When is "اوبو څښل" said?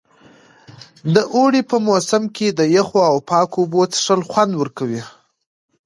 3.61-4.21